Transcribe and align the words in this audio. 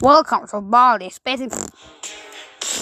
Welcome 0.00 0.46
to 0.50 0.60
Baldi's 0.60 1.18
Basic. 1.18 1.50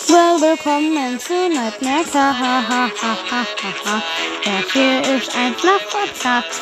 Well, 0.09 0.39
willkommen 0.39 1.19
zu 1.19 1.49
Nightmare. 1.49 2.05
Ha, 2.13 2.33
ha, 2.33 2.61
ha, 2.69 2.91
ha, 3.01 3.17
ha, 3.31 3.47
ha, 3.63 3.73
ha. 3.87 4.03
Das 4.45 4.73
hier 4.73 5.01
ist 5.17 5.35
ein 5.35 5.55
Flachpodcast. 5.55 6.61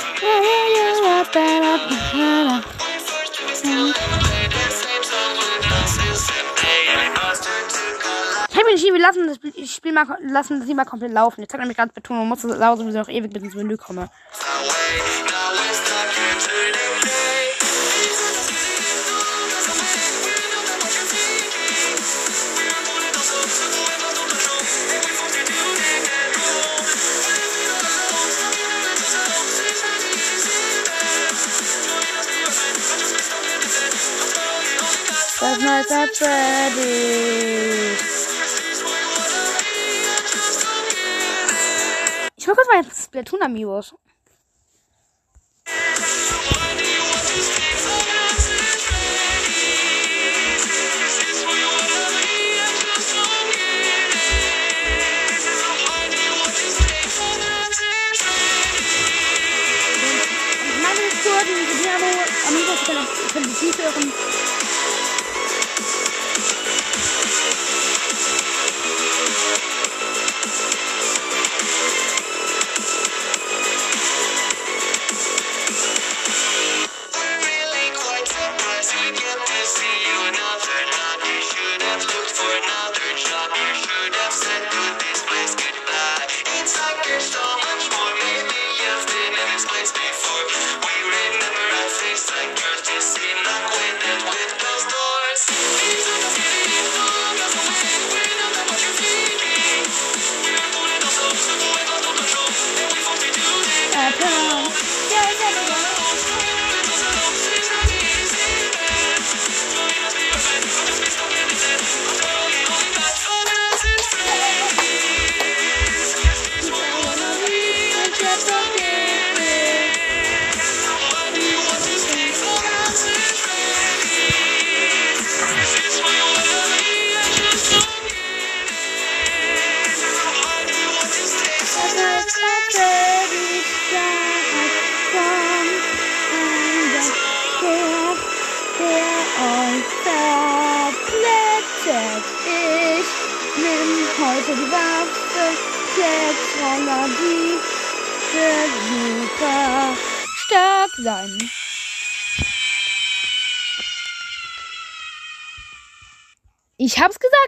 Ich 8.48 8.56
habe 8.56 8.70
entschieden, 8.70 8.94
wir 8.94 9.02
lassen 9.02 9.26
das 9.26 9.70
Spiel 9.70 9.92
mal, 9.92 10.06
lassen 10.20 10.60
das 10.60 10.68
mal 10.68 10.84
komplett 10.84 11.10
laufen. 11.10 11.40
Jetzt 11.40 11.52
hat 11.52 11.60
er 11.60 11.74
gerade 11.74 11.92
betont, 11.92 12.20
man 12.20 12.28
muss 12.28 12.42
das 12.42 12.58
sauer 12.58 12.76
sowieso 12.76 12.98
noch 12.98 13.08
ewig 13.08 13.32
bis 13.32 13.42
ins 13.42 13.56
Menü 13.56 13.76
komme. 13.76 14.08
Nights 35.84 35.92
at 35.92 36.16
Freddy's. 36.16 38.00
Ich 42.36 42.46
will 42.46 42.54
kurz 42.54 42.68
mal 42.68 42.84
Splatoon 42.84 43.42
Amigos. 43.42 43.94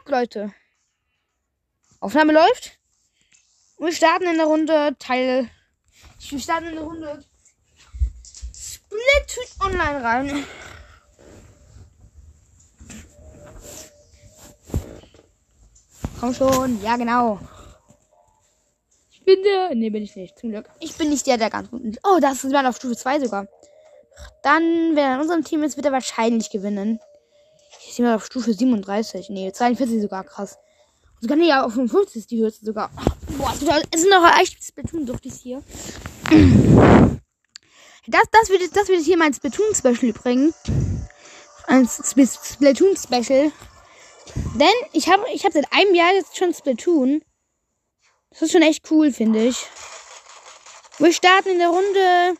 Leute. 0.08 0.52
Aufnahme 2.00 2.32
läuft. 2.32 2.78
Wir 3.78 3.92
starten 3.92 4.26
in 4.26 4.36
der 4.36 4.46
Runde 4.46 4.96
Teil. 4.98 5.50
Wir 6.28 6.40
starten 6.40 6.68
in 6.68 6.74
der 6.74 6.84
Runde 6.84 7.24
Splatoon 8.54 9.72
Online 9.72 10.04
rein. 10.04 10.46
Komm 16.20 16.34
schon, 16.34 16.82
ja 16.82 16.96
genau. 16.96 17.38
Ich 19.10 19.22
bin 19.24 19.42
der. 19.42 19.74
Nee, 19.74 19.90
bin 19.90 20.02
ich 20.02 20.16
nicht, 20.16 20.38
zum 20.38 20.50
Glück. 20.50 20.70
Ich 20.80 20.96
bin 20.96 21.10
nicht 21.10 21.26
der, 21.26 21.36
der 21.36 21.50
ganz 21.50 21.68
unten 21.70 21.90
ist. 21.90 22.00
Oh, 22.04 22.18
das 22.20 22.36
ist 22.36 22.44
jemand 22.44 22.68
auf 22.68 22.76
Stufe 22.76 22.96
2 22.96 23.20
sogar. 23.20 23.48
Dann, 24.42 24.62
wenn 24.96 25.04
er 25.04 25.14
in 25.16 25.20
unserem 25.20 25.44
Team 25.44 25.62
ist, 25.62 25.76
wird 25.76 25.86
er 25.86 25.92
wahrscheinlich 25.92 26.50
gewinnen. 26.50 27.00
Hier 27.96 28.04
ist 28.04 28.08
jemand 28.08 28.16
auf 28.20 28.26
Stufe 28.26 28.52
37. 28.52 29.30
Nee, 29.30 29.52
42 29.52 30.02
sogar, 30.02 30.22
krass. 30.22 30.58
Und 31.14 31.22
sogar, 31.22 31.36
nee, 31.38 31.50
auf 31.50 31.72
55 31.72 32.16
ist 32.16 32.30
die 32.30 32.42
höchste 32.42 32.66
sogar. 32.66 32.90
Boah, 33.38 33.50
es 33.90 34.00
sind 34.02 34.10
noch 34.10 34.38
echt 34.38 34.62
Splatoon-Duftis 34.62 35.40
hier. 35.40 35.62
Das, 38.08 38.22
das 38.30 38.50
wird, 38.50 38.76
das 38.76 38.86
wird 38.86 39.00
hier 39.02 39.16
mein 39.16 39.34
Splatoon-Special 39.34 40.12
bringen. 40.12 40.54
Ein 41.66 41.86
Sp- 41.90 42.22
Splatoon-Special. 42.22 43.50
Denn 44.54 44.68
ich 44.92 45.08
habe 45.08 45.24
ich 45.34 45.44
hab 45.44 45.52
seit 45.52 45.66
einem 45.72 45.92
Jahr 45.92 46.12
jetzt 46.14 46.36
schon 46.36 46.54
Splatoon. 46.54 47.24
Das 48.30 48.42
ist 48.42 48.52
schon 48.52 48.62
echt 48.62 48.88
cool, 48.92 49.12
finde 49.12 49.48
ich. 49.48 49.66
Wir 50.98 51.12
starten 51.12 51.48
in 51.48 51.58
der 51.58 51.70
Runde 51.70 52.36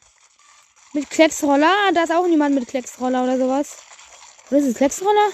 mit 0.93 1.11
Klecksroller. 1.11 1.73
Da 1.94 2.05
ist 2.05 2.12
auch 2.12 2.28
niemand 2.28 2.55
mit 2.55 2.69
Klecksroller 2.69 3.25
oder 3.25 3.37
sowas. 3.37 3.78
Oder 4.50 4.60
ist 4.60 4.66
es 4.66 4.74
Klecksroller? 4.76 5.32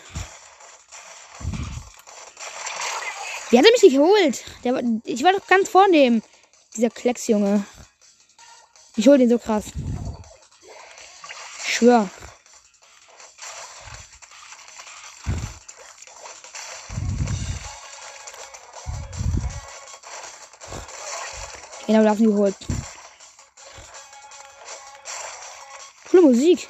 Wer 3.50 3.60
hat 3.60 3.66
mich 3.82 3.92
geholt? 3.92 4.44
Der, 4.64 4.82
ich 5.04 5.22
war 5.22 5.32
doch 5.32 5.46
ganz 5.46 5.68
vor 5.68 5.86
dem. 5.88 6.22
Dieser 6.74 6.88
Klecksjunge. 6.88 7.64
Ich 8.96 9.06
hol 9.08 9.18
den 9.18 9.28
so 9.28 9.38
krass. 9.38 9.66
Ich 11.66 11.74
schwör. 11.74 12.08
Genau, 21.86 22.02
da 22.04 22.10
haben 22.10 22.18
die 22.18 22.24
geholt. 22.24 22.56
Coole 26.10 26.22
Musik. 26.22 26.68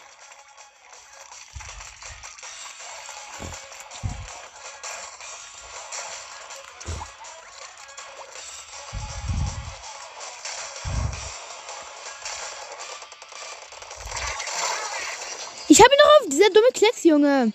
Ich 15.72 15.80
habe 15.80 15.88
ihn 15.90 15.98
noch 16.00 16.20
auf 16.20 16.28
dieser 16.28 16.50
dumme 16.50 16.68
Klecks, 16.74 17.02
Junge. 17.02 17.50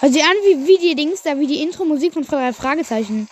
Hört 0.00 0.12
sich 0.12 0.22
an 0.22 0.36
wie, 0.44 0.66
wie 0.66 0.76
die 0.76 0.94
Dings 0.94 1.22
da, 1.22 1.38
wie 1.38 1.46
die 1.46 1.62
Intro-Musik 1.62 2.12
von 2.12 2.26
drei 2.26 2.52
Fragezeichen. 2.52 3.26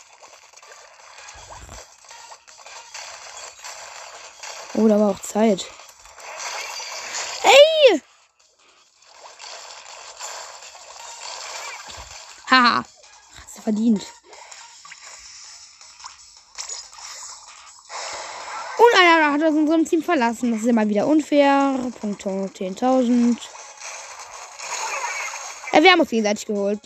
Oh, 4.73 4.89
da 4.89 4.99
war 4.99 5.11
auch 5.11 5.21
Zeit. 5.21 5.67
Verdient. 13.69 14.07
Und 18.79 18.99
einer 18.99 19.33
hat 19.33 19.43
aus 19.43 19.55
unserem 19.55 19.85
Team 19.85 20.03
verlassen. 20.03 20.53
Das 20.53 20.61
ist 20.61 20.69
immer 20.69 20.89
wieder 20.89 21.07
unfair. 21.07 21.79
Punkte 22.01 22.31
10.000. 22.31 23.37
Ja, 25.75 25.83
wir 25.83 25.93
haben 25.93 26.01
uns 26.01 26.09
gegenseitig 26.09 26.47
geholt. 26.47 26.81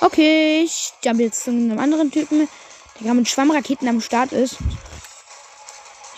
Okay, 0.00 0.62
ich 0.62 0.92
jump 1.02 1.18
jetzt 1.18 1.42
zu 1.42 1.50
einem 1.50 1.80
anderen 1.80 2.12
Typen, 2.12 2.48
der 2.94 3.02
gerade 3.02 3.16
mit 3.16 3.28
Schwammraketen 3.28 3.88
am 3.88 4.00
Start 4.00 4.30
ist. 4.30 4.58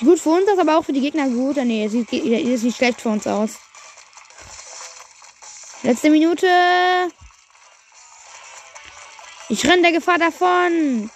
Gut 0.00 0.18
für 0.18 0.30
uns, 0.30 0.46
das 0.46 0.58
aber 0.58 0.78
auch 0.78 0.84
für 0.84 0.94
die 0.94 1.02
Gegner 1.02 1.28
gut. 1.28 1.58
Ah, 1.58 1.64
nee, 1.64 1.86
sieht, 1.88 2.08
sieht 2.08 2.24
nicht 2.24 2.76
schlecht 2.76 3.00
für 3.00 3.10
uns 3.10 3.26
aus. 3.26 3.58
Letzte 5.82 6.10
Minute. 6.10 6.46
Ich 9.48 9.66
renne 9.66 9.82
der 9.82 9.92
Gefahr 9.92 10.18
davon. 10.18 11.10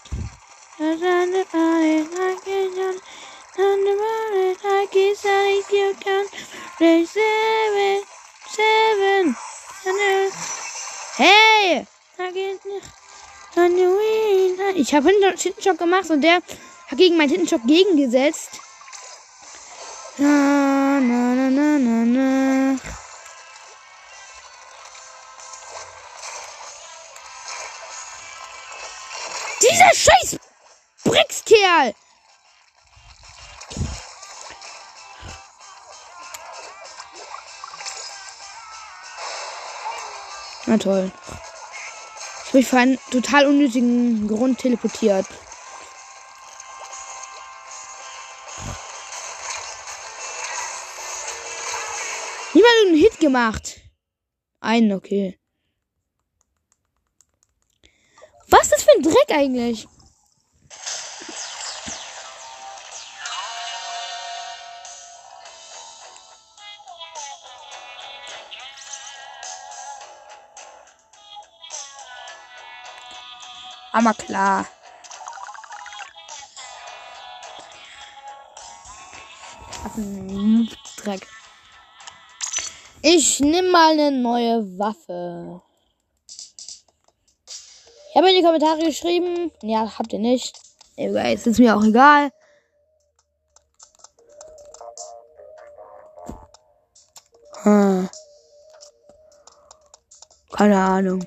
Hey! 11.16 11.86
Ich 14.74 14.94
habe 14.94 15.10
Tintenschock 15.36 15.78
gemacht 15.78 16.10
und 16.10 16.20
der 16.20 16.34
hat 16.34 16.98
gegen 16.98 17.16
meinen 17.16 17.30
Tintenschock 17.30 17.64
gegengesetzt. 17.66 18.60
Na, 21.50 21.78
na, 21.78 22.04
na. 22.06 22.78
Dieser 29.60 29.94
scheiß 29.94 30.38
Brickskerl! 31.04 31.94
Na 40.64 40.78
toll. 40.78 41.12
Ich 41.12 42.48
habe 42.48 42.56
mich 42.58 42.66
für 42.66 42.78
einen 42.78 42.98
total 43.10 43.46
unnötigen 43.46 44.28
Grund 44.28 44.60
teleportiert. 44.60 45.26
Gemacht. 53.34 53.80
Einen, 54.60 54.92
okay. 54.92 55.40
Was 58.48 58.70
ist 58.70 58.84
für 58.84 58.92
ein 58.96 59.02
Dreck 59.02 59.36
eigentlich? 59.36 59.88
Aber 73.92 74.14
klar. 74.14 74.66
Dreck. 80.96 81.28
Ich 83.06 83.38
nehme 83.38 83.70
mal 83.70 83.92
eine 83.92 84.10
neue 84.10 84.78
Waffe. 84.78 85.60
Ich 88.08 88.16
habe 88.16 88.30
in 88.30 88.36
die 88.36 88.42
Kommentare 88.42 88.82
geschrieben. 88.82 89.52
Ja, 89.60 89.92
habt 89.98 90.14
ihr 90.14 90.18
nicht. 90.18 90.58
Egal, 90.96 91.34
ist 91.34 91.58
mir 91.58 91.76
auch 91.76 91.84
egal. 91.84 92.30
Hm. 97.64 98.08
Keine 100.52 100.78
Ahnung. 100.78 101.26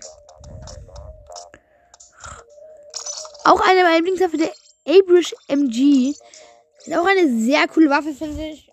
Auch 3.43 3.61
eine 3.61 3.83
meiner 3.83 3.97
Lieblingswaffe, 3.97 4.37
der 4.37 4.51
Abrish 4.87 5.35
MG. 5.47 6.15
Ist 6.85 6.97
auch 6.97 7.05
eine 7.05 7.39
sehr 7.39 7.67
coole 7.67 7.91
Waffe, 7.91 8.15
finde 8.15 8.47
ich. 8.47 8.67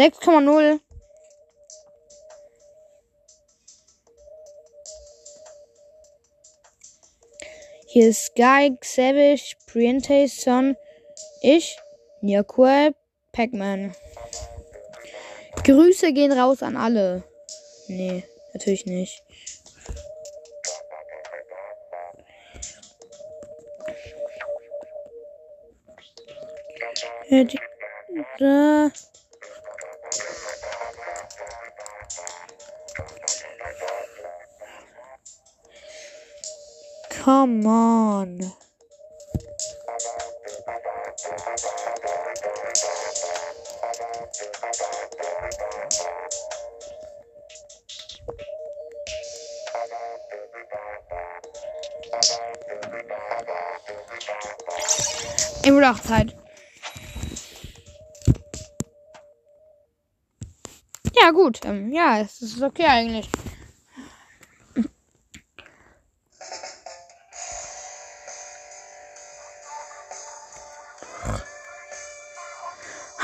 6,0. 0.00 0.80
Hier 7.88 8.08
ist 8.08 8.24
Sky, 8.24 8.78
Savage, 8.80 9.56
Priente, 9.66 10.26
Son, 10.26 10.74
ich, 11.42 11.76
Nyakue, 12.22 12.94
Pac-Man. 13.32 13.94
Grüße 15.64 16.14
gehen 16.14 16.32
raus 16.32 16.62
an 16.62 16.78
alle. 16.78 17.22
Nee, 17.88 18.24
natürlich 18.54 18.86
nicht. 18.86 19.22
Da. 28.38 28.90
Come 37.30 37.64
on. 37.64 38.40
Ihm 55.64 55.78
Zeit. 56.02 56.34
Ja, 61.14 61.30
gut. 61.30 61.60
Ähm, 61.64 61.92
ja, 61.92 62.18
es 62.18 62.42
ist 62.42 62.60
okay 62.60 62.86
eigentlich. 62.86 63.28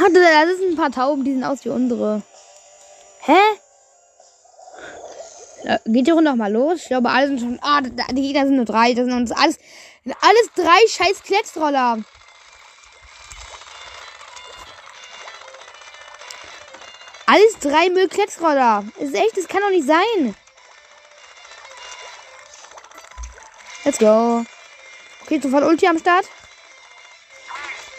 Hatte, 0.07 0.21
das 0.21 0.59
sind 0.59 0.71
ein 0.71 0.77
paar 0.77 0.93
Tauben, 0.93 1.25
die 1.25 1.33
sehen 1.33 1.43
aus 1.43 1.65
wie 1.65 1.71
unsere. 1.71 2.23
Hä? 3.23 3.39
Geht 5.87 6.07
die 6.07 6.13
Runde 6.13 6.31
noch 6.31 6.37
mal 6.37 6.53
los? 6.53 6.83
Ich 6.83 6.87
glaube, 6.87 7.11
alle 7.11 7.27
sind 7.27 7.41
schon. 7.41 7.59
Ah, 7.61 7.81
die 7.81 8.23
Gegner 8.23 8.47
sind 8.47 8.55
nur 8.55 8.67
drei. 8.67 8.95
Das 8.95 9.07
sind 9.07 9.15
uns 9.15 9.33
alles. 9.33 9.59
Alles 10.05 10.49
drei 10.55 10.79
scheiß 10.89 11.25
Klecksroller. 11.25 11.99
Alles 17.27 17.59
drei 17.59 17.91
Müllklecksroller. 17.91 18.85
Ist 19.01 19.13
echt, 19.13 19.37
das 19.37 19.49
kann 19.49 19.63
doch 19.63 19.71
nicht 19.71 19.89
sein. 19.89 20.37
Let's 23.85 23.99
go. 23.99 24.45
Okay, 25.25 25.41
sofort 25.43 25.65
Ulti 25.65 25.89
am 25.89 25.99
Start. 25.99 26.27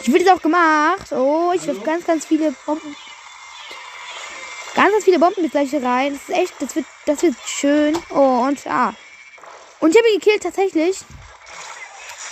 Ich 0.08 0.14
wird 0.14 0.22
jetzt 0.22 0.32
auch 0.32 0.40
gemacht. 0.40 1.12
Oh, 1.12 1.52
ich 1.54 1.66
wirf 1.66 1.84
ganz, 1.84 2.06
ganz 2.06 2.24
viele 2.24 2.52
Bomben. 2.64 2.96
Ganz, 4.74 4.90
ganz 4.90 5.04
viele 5.04 5.18
Bomben 5.18 5.42
mit 5.42 5.50
gleich 5.50 5.74
rein. 5.74 6.14
Das 6.14 6.22
ist 6.22 6.42
echt, 6.42 6.54
das 6.60 6.76
wird, 6.76 6.86
das 7.04 7.22
wird 7.22 7.34
schön. 7.44 7.94
Oh, 8.08 8.46
und 8.46 8.66
ah. 8.66 8.94
Und 9.80 9.90
ich 9.90 9.98
habe 9.98 10.08
ihn 10.08 10.18
gekillt, 10.18 10.42
tatsächlich. 10.42 11.00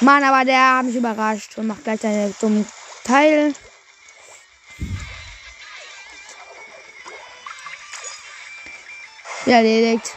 Mann, 0.01 0.25
aber 0.25 0.47
der 0.47 0.79
hat 0.79 0.87
mich 0.87 0.97
überrascht 0.97 1.59
und 1.59 1.67
macht 1.67 1.85
gleich 1.85 2.01
seine 2.01 2.35
dummen 2.41 2.67
Teil. 3.05 3.53
Ja, 9.45 9.57
erledigt. 9.57 10.15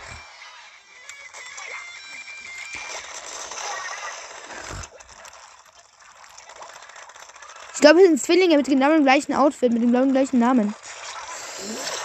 glaube, 7.89 8.03
es 8.03 8.09
sind 8.09 8.21
Zwillinge 8.21 8.57
mit 8.57 8.67
genau 8.67 8.91
dem 8.91 9.03
gleichen 9.03 9.33
Outfit, 9.33 9.73
mit 9.73 9.81
dem 9.81 9.91
genau 9.91 10.11
gleichen 10.11 10.39
Namen. 10.39 10.75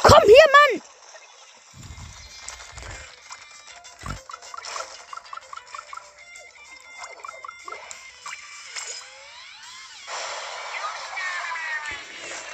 Komm 0.03 0.23
hier, 0.25 0.37
Mann! 0.53 0.83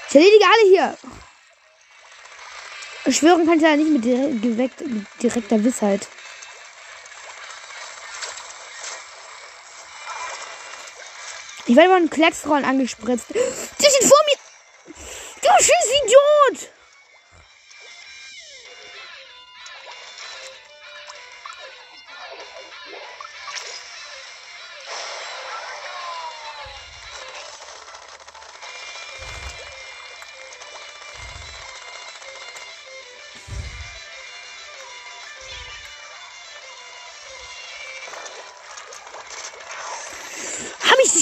Ich 0.08 0.16
erledige 0.16 0.44
alle 0.44 0.68
hier. 0.68 0.98
Schwören 3.12 3.46
kann 3.46 3.58
ich 3.58 3.62
ja 3.62 3.76
nicht 3.76 3.90
mit 3.90 4.04
direkter 5.22 5.62
Wissheit. 5.62 6.08
Ich 11.70 11.76
werde 11.76 11.90
von 11.90 12.10
Klecksrollen 12.10 12.64
angespritzt. 12.64 13.26
Die 13.30 13.36
sind 13.36 14.02
vor 14.02 14.18
mir. 14.26 14.96
Du 15.40 15.48
scheiß 15.62 15.86
Idiot. 16.02 16.68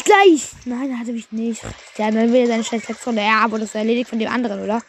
Gleich? 0.08 0.50
Nein, 0.64 0.98
hatte 0.98 1.12
ich 1.12 1.30
nicht. 1.32 1.62
Ja, 1.96 2.10
dann 2.10 2.32
will 2.32 2.40
er 2.42 2.46
seine 2.46 2.64
scheiß 2.64 2.88
Lektion. 2.88 3.16
Ja, 3.16 3.44
aber 3.44 3.58
das 3.58 3.74
erledigt 3.74 4.10
von 4.10 4.18
dem 4.18 4.30
anderen, 4.30 4.62
oder? 4.62 4.82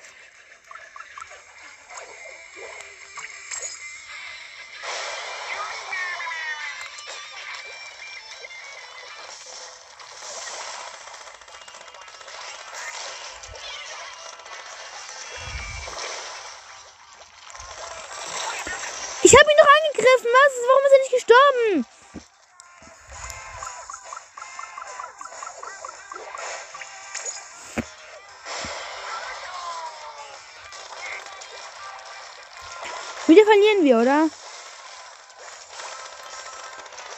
Wieder 33.29 33.45
verlieren 33.45 33.83
wir, 33.83 33.99
oder? 33.99 34.27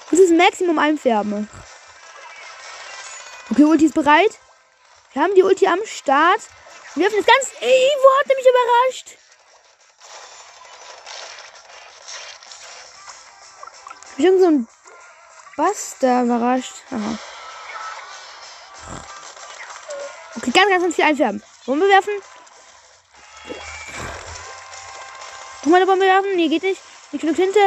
Das 0.10 0.20
ist 0.20 0.34
Maximum 0.34 0.78
einfärben. 0.78 1.50
Okay, 3.50 3.64
Ulti 3.64 3.86
ist 3.86 3.96
bereit. 3.96 4.38
Wir 5.14 5.22
haben 5.22 5.36
die 5.36 5.44
Ulti 5.44 5.68
am 5.68 5.80
Start. 5.86 6.42
Wir 6.96 7.08
öffnen 7.08 7.24
das 7.26 7.34
ganz. 7.34 7.62
Ivo 7.62 8.20
hat 8.20 8.28
nämlich 8.28 8.46
überrascht. 8.46 9.18
Ich 14.18 14.26
irgend 14.26 14.42
so 14.42 14.48
ein 14.48 14.68
Buster 15.56 16.24
überrascht. 16.24 16.74
Aha. 16.92 17.18
Okay, 20.36 20.52
ganz, 20.52 20.70
ganz, 20.70 20.84
ganz 20.84 20.96
viel 20.96 21.06
einfärben. 21.06 21.42
Bombe 21.66 21.88
werfen. 21.88 22.14
Nochmal 25.72 25.84
eine 25.84 25.92
Bombe 25.92 26.06
werfen. 26.06 26.36
Nee, 26.36 26.50
geht 26.50 26.64
nicht. 26.64 26.82
Nicht 27.14 27.22
genug 27.22 27.38
Tinte. 27.38 27.60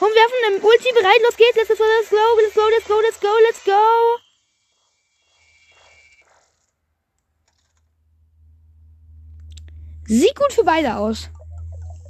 Bombe 0.00 0.12
werfen. 0.12 0.56
Im 0.56 0.64
Ulti 0.64 0.92
bereit. 0.92 1.22
Los 1.22 1.36
geht's. 1.36 1.54
Let's 1.54 1.68
go, 1.68 1.84
let's 1.84 2.10
go, 2.10 2.16
let's 2.42 2.54
go, 2.54 2.62
let's 2.68 2.88
go, 2.88 3.00
let's 3.00 3.20
go, 3.20 3.28
let's 3.46 3.64
go. 3.64 4.18
Sieht 10.06 10.34
gut 10.34 10.52
für 10.52 10.64
beide 10.64 10.96
aus. 10.96 11.30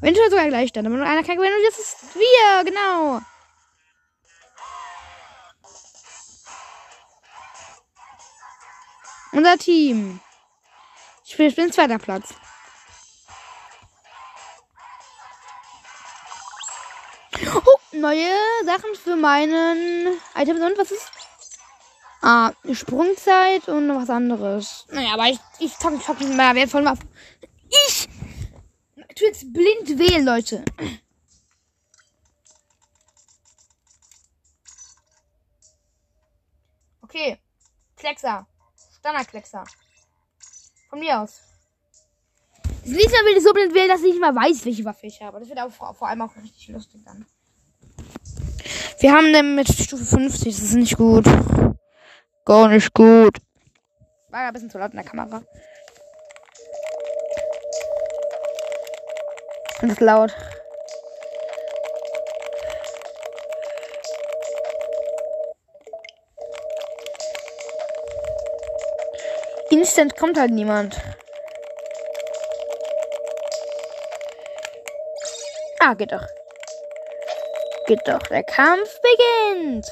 Wenn 0.01 0.17
schon 0.17 0.31
sogar 0.31 0.49
gleich 0.49 0.71
stand. 0.71 0.87
Aber 0.87 0.97
nur 0.97 1.05
einer 1.05 1.23
kann 1.23 1.37
gewinnen 1.37 1.57
und 1.59 1.67
das 1.67 1.79
ist 1.79 2.15
wir. 2.15 2.65
Genau. 2.65 3.21
Unser 9.33 9.59
Team. 9.59 10.21
Ich 11.27 11.37
bin, 11.37 11.49
ich 11.49 11.55
bin 11.55 11.71
zweiter 11.71 11.99
Platz. 11.99 12.33
Oh, 17.47 17.97
neue 17.97 18.29
Sachen 18.65 18.95
für 18.95 19.17
meinen 19.17 20.19
Items 20.35 20.61
und 20.61 20.79
was 20.79 20.91
ist? 20.91 21.11
Ah, 22.23 22.53
Sprungzeit 22.73 23.69
und 23.69 23.87
noch 23.87 24.03
was 24.03 24.11
anderes. 24.11 24.87
Naja, 24.91 25.15
aber 25.15 25.29
ich, 25.29 25.39
ich 25.61 25.77
zocke 25.77 25.97
ich 25.97 26.03
zock 26.03 26.19
mit 26.21 26.37
meiner 26.37 26.55
wertvollen 26.55 26.87
Waffe. 26.87 27.07
Ich 27.87 28.09
tu 29.19 29.25
jetzt 29.25 29.53
blind 29.53 29.99
wählen, 29.99 30.25
Leute. 30.25 30.65
Okay. 37.03 37.39
Kleckser. 37.97 38.47
Standardkleckser. 38.99 39.65
Von 40.89 41.01
mir 41.01 41.21
aus. 41.21 41.48
Das 42.89 43.13
Mal 43.13 43.25
will 43.27 43.37
ich 43.37 43.45
so 43.45 43.53
blind 43.53 43.75
wählen, 43.75 43.89
dass 43.89 44.01
ich 44.01 44.13
nicht 44.13 44.21
mal 44.21 44.35
weiß, 44.35 44.65
welche 44.65 44.85
Waffe 44.85 45.07
ich 45.07 45.21
habe. 45.21 45.39
Das 45.39 45.49
wird 45.49 45.61
auch 45.61 45.71
vor, 45.71 45.93
vor 45.93 46.09
allem 46.09 46.23
auch 46.23 46.35
richtig 46.37 46.69
lustig 46.69 47.03
dann. 47.05 47.27
Wir 49.01 49.13
haben 49.13 49.31
den 49.31 49.55
mit 49.55 49.69
Stufe 49.69 50.05
50. 50.05 50.57
Das 50.57 50.65
ist 50.65 50.75
nicht 50.75 50.97
gut. 50.97 51.27
Gar 52.47 52.69
nicht 52.69 52.95
gut. 52.95 53.37
War 54.31 54.41
ein 54.41 54.53
bisschen 54.55 54.71
zu 54.71 54.79
laut 54.79 54.93
in 54.93 54.97
der 54.97 55.05
Kamera. 55.05 55.43
Und 59.83 59.93
ist 59.93 60.01
laut. 60.01 60.35
Instant 69.71 70.17
kommt 70.17 70.39
halt 70.39 70.53
niemand. 70.53 70.97
Ah, 75.81 75.95
geht 75.95 76.13
doch. 76.13 76.27
Geht 77.87 78.01
doch. 78.07 78.19
Der 78.29 78.43
Kampf 78.43 78.91
beginnt. 79.01 79.87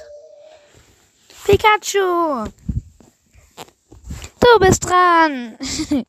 Pikachu. 1.44 2.44
Du 4.40 4.58
bist 4.58 4.84
dran. 4.84 5.56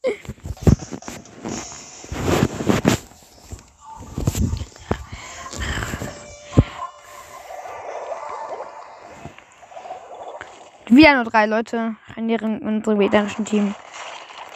Wieder 10.90 11.16
nur 11.16 11.26
drei 11.26 11.46
Leute 11.46 11.96
in 12.16 12.30
unserem 12.32 13.00
gegnerischen 13.00 13.46
Team. 13.46 13.76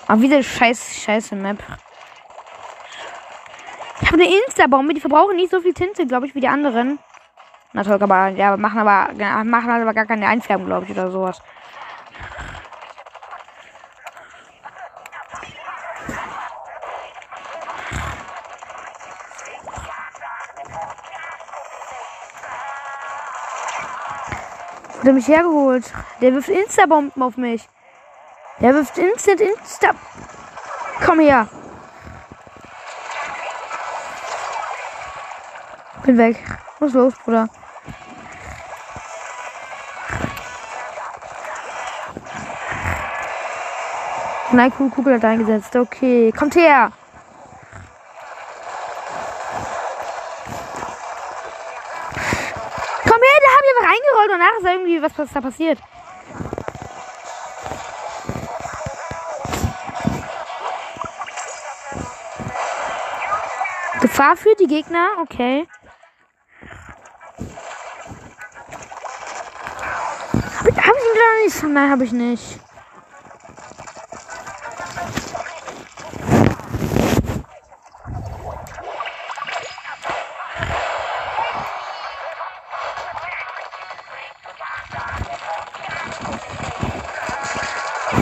Aber 0.08 0.22
wieder 0.22 0.42
scheiß, 0.42 0.96
scheiße 1.04 1.36
Map. 1.36 1.62
Habe 4.12 4.24
eine 4.24 4.36
Insta-Bombe, 4.46 4.94
die 4.94 5.00
verbrauchen 5.00 5.38
nicht 5.38 5.52
so 5.52 5.62
viel 5.62 5.74
Tinte, 5.74 6.06
glaube 6.06 6.28
ich, 6.28 6.36
wie 6.36 6.42
die 6.42 6.48
anderen. 6.50 7.00
Na 7.72 7.82
toll, 7.82 7.98
aber 8.02 8.28
ja, 8.28 8.58
machen 8.58 8.80
aber, 8.80 9.14
machen 9.46 9.70
aber 9.70 9.94
gar 9.94 10.06
keine 10.06 10.28
Einfärbung, 10.28 10.66
glaube 10.66 10.86
ich, 10.86 10.92
oder 10.92 11.10
sowas. 11.10 11.42
Er 25.04 25.14
mich 25.14 25.28
hergeholt? 25.28 25.86
Der 26.22 26.34
wirft 26.34 26.50
Insta-Bomben 26.50 27.22
auf 27.22 27.38
mich. 27.38 27.68
Der 28.60 28.74
wirft 28.76 28.98
instant 28.98 29.42
Insta. 29.42 29.92
Komm 31.06 31.20
her. 31.20 31.48
Bin 36.04 36.18
weg. 36.18 36.38
Was 36.80 36.94
los, 36.94 37.14
Bruder? 37.24 37.48
Nein, 44.54 44.74
cool, 44.80 44.90
Kugel 44.90 45.14
hat 45.14 45.24
eingesetzt. 45.24 45.76
Okay, 45.76 46.34
kommt 46.38 46.56
her. 46.56 46.92
Komm 53.04 53.22
her, 53.22 53.40
der 53.42 53.52
hat 53.56 53.64
mir 53.64 53.88
reingerollt 53.88 54.32
und 54.32 54.40
danach 54.40 54.58
ist 54.58 54.66
irgendwie 54.66 55.02
was, 55.02 55.18
was 55.18 55.32
da 55.32 55.40
passiert. 55.40 55.80
Gefahr 64.02 64.36
für 64.36 64.56
die 64.56 64.68
Gegner, 64.68 65.10
okay. 65.22 65.68
gleich. 71.22 71.64
Nein, 71.64 71.90
habe 71.90 72.04
ich 72.06 72.12
nicht. 72.12 72.60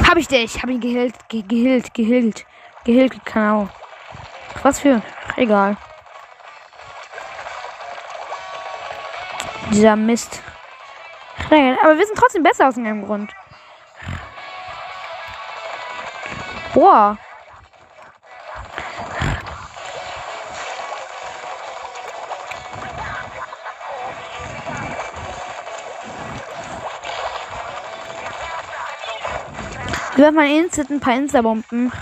Hab 0.07 0.17
ich 0.17 0.27
dich. 0.27 0.61
Hab 0.61 0.69
ihn 0.69 0.79
gehillt. 0.79 1.15
Ge 1.29 1.43
gehillt. 1.43 1.93
Gehillt. 1.93 2.45
Gehillt, 2.83 3.13
genau. 3.25 3.69
Was 4.63 4.79
für? 4.79 5.01
Egal. 5.37 5.77
Dieser 9.71 9.95
Mist. 9.95 10.41
Aber 11.81 11.97
wir 11.97 12.05
sind 12.05 12.17
trotzdem 12.17 12.43
besser 12.43 12.67
aus 12.67 12.77
irgendeinem 12.77 13.05
Grund. 13.05 13.33
Boah. 16.73 17.17
Wir 30.15 30.25
werfen 30.25 30.35
mal 30.35 30.49
instant 30.49 30.89
ein 30.89 30.99
paar 30.99 31.13
Insta-Bomben. 31.13 31.93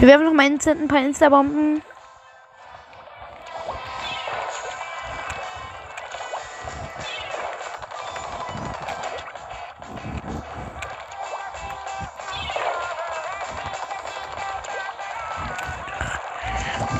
Wir 0.00 0.08
werfen 0.08 0.24
noch 0.24 0.32
mal 0.32 0.46
instant 0.46 0.80
ein 0.80 0.88
paar 0.88 1.00
Insta-Bomben. 1.00 1.82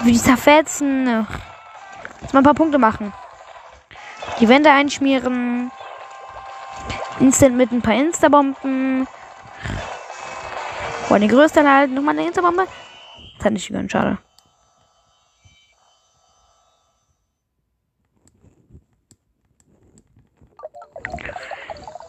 Wie 0.02 0.12
die 0.12 0.18
zerfetzen. 0.18 1.26
Jetzt 2.20 2.34
mal 2.34 2.40
ein 2.40 2.44
paar 2.44 2.52
Punkte 2.52 2.76
machen. 2.76 3.14
Die 4.40 4.48
Wände 4.50 4.70
einschmieren. 4.70 5.70
Instant 7.18 7.56
mit 7.56 7.72
ein 7.72 7.80
paar 7.80 7.94
Insta-Bomben. 7.94 9.08
Boah, 11.08 11.18
die 11.18 11.28
größte 11.28 11.66
halt 11.66 11.92
nochmal 11.92 12.18
eine 12.18 12.26
Insta-Bombe. 12.26 12.66
Hat 13.42 13.52
nicht 13.52 13.68
gegönnt, 13.68 13.90
schade. 13.90 14.18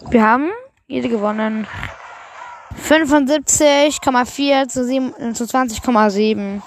Wir 0.10 0.26
haben 0.26 0.52
jede 0.88 1.08
gewonnen. 1.08 1.66
75,4 2.76 4.68
zu, 4.68 4.84
7, 4.86 5.36
zu 5.36 5.46
20,7. 5.46 6.62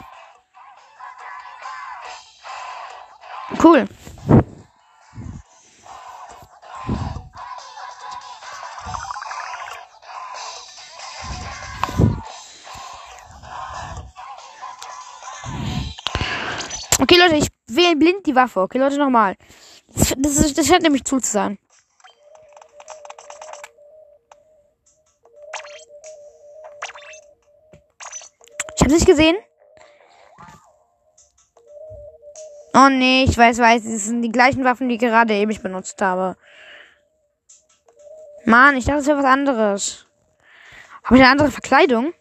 Cool. 3.62 3.84
Okay, 17.04 17.18
Leute, 17.18 17.36
ich 17.36 17.48
wähle 17.66 17.96
blind 17.96 18.24
die 18.24 18.34
Waffe. 18.34 18.62
Okay, 18.62 18.78
Leute, 18.78 18.96
nochmal. 18.96 19.36
Das, 19.94 20.14
das, 20.16 20.54
das 20.54 20.66
scheint 20.66 20.80
nämlich 20.80 21.04
zu 21.04 21.18
sein. 21.18 21.58
Ich 28.74 28.82
hab's 28.82 28.94
nicht 28.94 29.04
gesehen. 29.04 29.36
Oh 32.72 32.88
nee, 32.88 33.24
ich 33.24 33.36
weiß, 33.36 33.58
weiß, 33.58 33.82
das 33.84 34.06
sind 34.06 34.22
die 34.22 34.32
gleichen 34.32 34.64
Waffen, 34.64 34.88
die 34.88 34.94
ich 34.94 35.00
gerade 35.02 35.34
eben 35.34 35.54
benutzt 35.62 36.00
habe. 36.00 36.38
Mann, 38.46 38.78
ich 38.78 38.86
dachte, 38.86 39.00
das 39.00 39.06
wäre 39.08 39.18
was 39.18 39.26
anderes. 39.26 40.06
Habe 41.02 41.16
ich 41.16 41.22
eine 41.22 41.32
andere 41.32 41.50
Verkleidung? 41.50 42.14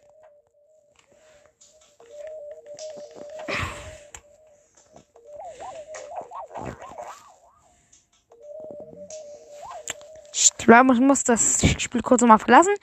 Ich 10.66 11.00
muss 11.00 11.24
das 11.24 11.60
Spiel 11.78 12.00
kurz 12.00 12.22
nochmal 12.22 12.38
verlassen. 12.38 12.74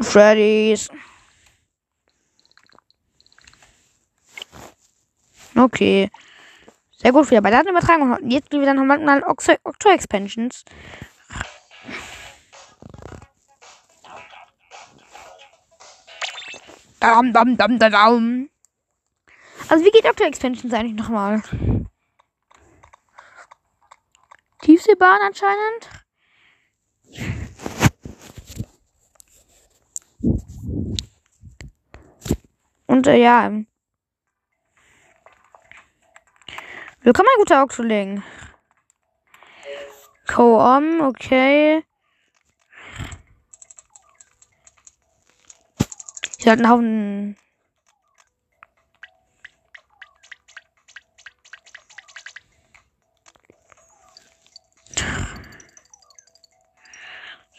Freddy's. 0.00 0.88
Okay. 5.54 6.10
Sehr 6.96 7.12
gut, 7.12 7.30
wieder 7.30 7.42
bei 7.42 7.50
Datenübertragung. 7.50 8.12
Und 8.12 8.30
jetzt 8.30 8.48
gehen 8.48 8.60
wir 8.60 8.66
dann 8.66 8.76
nochmal 8.76 9.22
Octo 9.24 9.52
Octo 9.64 9.90
Expansions. 9.90 10.64
Dam, 17.00 17.32
dam, 17.32 17.56
dam, 17.56 17.78
dam, 17.78 17.90
dam. 17.90 18.50
Also 19.68 19.84
wie 19.84 19.90
geht 19.90 20.06
Octo 20.06 20.24
Expansions 20.24 20.72
eigentlich 20.72 20.94
nochmal? 20.94 21.42
Tiefseebahn 24.62 25.20
anscheinend. 25.22 25.90
Und 32.86 33.06
äh, 33.08 33.16
ja. 33.16 33.50
Willkommen, 37.00 37.28
ein 37.28 37.38
guter 37.38 37.62
Octoling. 37.64 38.22
Co-om, 40.28 41.00
okay. 41.00 41.84
Ich 46.38 46.46
hat 46.46 46.60
einen 46.60 46.68
Haufen. 46.68 47.41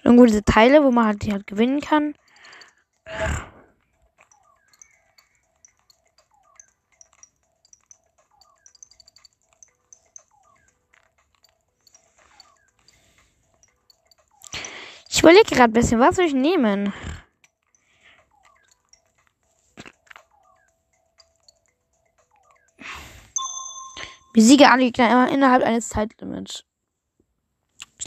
Irgendwo 0.04 0.26
diese 0.26 0.44
Teile, 0.44 0.84
wo 0.84 0.92
man 0.92 1.06
halt 1.06 1.24
die 1.24 1.32
halt 1.32 1.48
gewinnen 1.48 1.80
kann. 1.80 2.14
Ich 15.10 15.20
überlege 15.20 15.56
gerade 15.56 15.72
ein 15.72 15.74
bisschen, 15.74 16.00
was 16.00 16.18
soll 16.18 16.26
ich 16.26 16.34
nehmen? 16.34 16.92
Besiege 24.34 24.72
alle 24.72 24.86
Gegner 24.86 25.30
innerhalb 25.30 25.64
eines 25.64 25.90
Zeitlimits. 25.90 26.66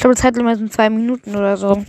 Glaube, 0.07 0.14
das 0.14 0.23
Zeitlimit 0.23 0.59
sind 0.59 0.73
zwei 0.73 0.88
Minuten 0.88 1.35
oder 1.35 1.57
so. 1.57 1.85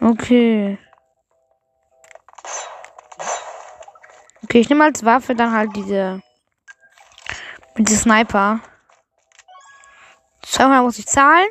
Okay. 0.00 0.78
Okay, 4.42 4.58
ich 4.58 4.68
nehme 4.68 4.82
als 4.82 5.04
Waffe 5.04 5.36
dann 5.36 5.52
halt 5.52 5.70
diese. 5.76 6.20
Mit 7.76 7.88
dem 7.88 7.96
Sniper. 7.96 8.58
200 10.42 10.82
muss 10.82 10.98
ich 10.98 11.06
zahlen. 11.06 11.46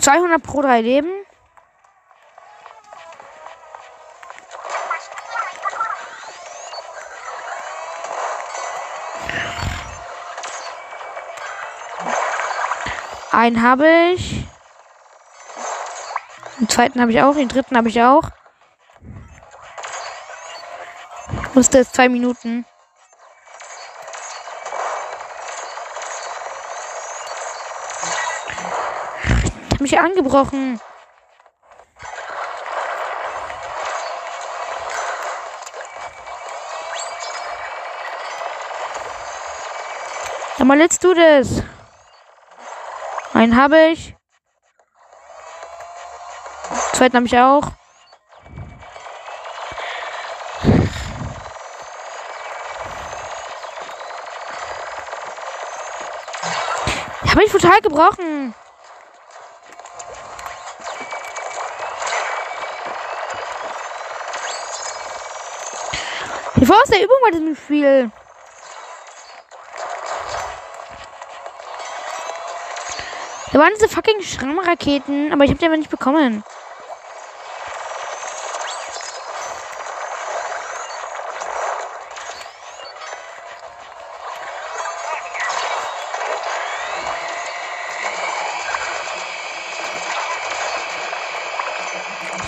200 0.00 0.42
pro 0.42 0.60
drei 0.62 0.80
Leben. 0.80 1.19
Einen 13.40 13.62
habe 13.62 13.88
ich. 14.12 14.44
Den 16.58 16.68
zweiten 16.68 17.00
habe 17.00 17.10
ich 17.10 17.22
auch. 17.22 17.34
Den 17.34 17.48
dritten 17.48 17.74
habe 17.74 17.88
ich 17.88 18.02
auch. 18.02 18.24
Ich 21.48 21.54
Musste 21.54 21.78
jetzt 21.78 21.94
zwei 21.94 22.10
Minuten. 22.10 22.66
Ich 29.68 29.72
habe 29.72 29.82
mich 29.84 29.98
angebrochen. 29.98 30.78
Ja, 40.58 40.64
mal 40.66 40.76
let's 40.76 40.98
do 40.98 41.14
this. 41.14 41.62
Einen 43.40 43.56
habe 43.56 43.86
ich. 43.86 44.14
Zweiten 46.92 47.16
habe 47.16 47.24
ich 47.24 47.38
auch. 47.38 47.62
Habe 57.30 57.44
ich 57.44 57.50
total 57.50 57.80
gebrochen. 57.80 58.54
Ich 66.56 66.68
war 66.68 66.76
aus 66.76 66.90
der 66.90 67.02
Übung 67.02 67.16
bei 67.24 67.30
diesem 67.30 67.56
Spiel. 67.56 68.12
Da 73.52 73.58
waren 73.58 73.72
diese 73.74 73.88
fucking 73.88 74.22
Schrammraketen, 74.22 75.32
aber 75.32 75.42
ich 75.42 75.50
habe 75.50 75.58
die 75.58 75.66
aber 75.66 75.76
nicht 75.76 75.90
bekommen. 75.90 76.44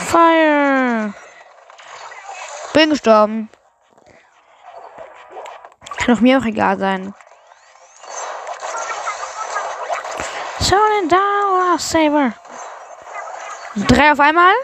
Fire! 0.07 1.15
Bin 2.75 2.91
gestorben. 2.91 3.49
Kann 5.97 6.15
doch 6.15 6.21
mir 6.21 6.39
auch 6.39 6.45
egal 6.45 6.79
sein. 6.79 7.13
Turn 10.73 11.05
it 11.05 11.13
Saber. 11.79 12.33
Drei 13.77 14.11
auf 14.11 14.21
einmal. 14.21 14.55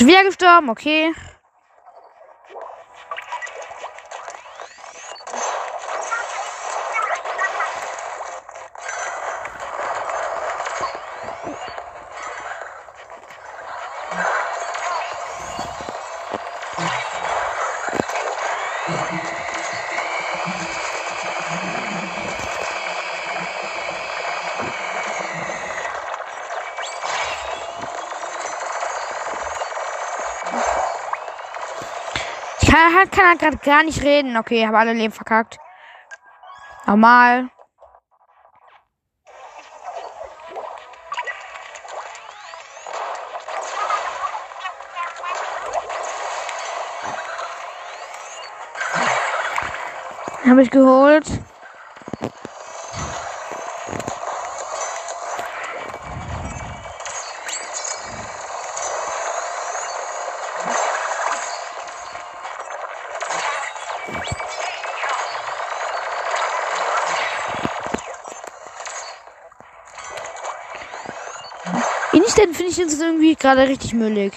Wieder 0.00 0.24
gestorben, 0.24 0.68
okay. 0.68 1.14
Halt- 33.02 33.12
kann 33.12 33.28
halt 33.30 33.40
gerade 33.40 33.56
gar 33.56 33.82
nicht 33.82 34.02
reden. 34.02 34.36
Okay, 34.36 34.64
habe 34.64 34.78
alle 34.78 34.92
Leben 34.92 35.12
verkackt. 35.12 35.58
Normal. 36.86 37.48
Habe 50.46 50.62
ich 50.62 50.70
geholt. 50.70 51.26
Instant 72.34 72.56
finde 72.56 72.70
ich 72.72 72.78
jetzt 72.78 72.98
irgendwie 72.98 73.36
gerade 73.36 73.68
richtig 73.68 73.92
müllig. 73.92 74.32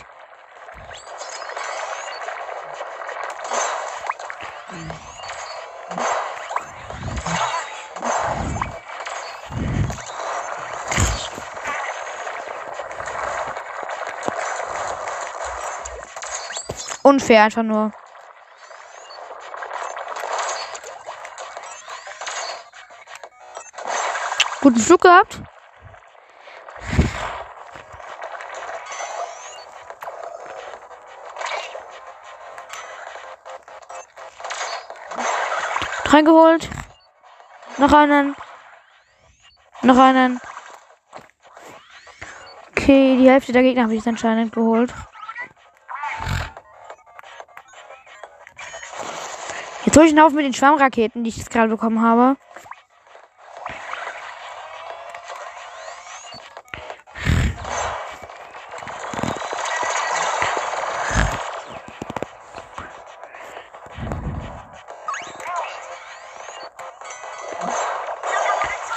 Unfair 17.02 17.44
einfach 17.44 17.64
nur. 17.64 17.94
Guten 24.60 24.80
Flug 24.80 25.00
gehabt. 25.00 25.40
Reingeholt. 36.16 36.70
Noch 37.78 37.92
einen. 37.92 38.38
Noch 39.82 39.98
einen. 39.98 40.40
Okay, 42.70 43.18
die 43.18 43.30
Hälfte 43.30 43.52
der 43.52 43.64
Gegner 43.64 43.84
habe 43.84 43.96
ich 43.96 44.08
anscheinend 44.08 44.54
geholt. 44.54 44.94
Jetzt 49.84 49.98
hole 49.98 50.06
ich 50.06 50.14
einen 50.14 50.22
Haufen 50.24 50.38
mit 50.38 50.46
den 50.46 50.54
Schwammraketen, 50.54 51.26
die 51.26 51.32
ich 51.32 51.38
jetzt 51.38 51.52
gerade 51.52 51.68
bekommen 51.68 52.02
habe. 52.02 52.38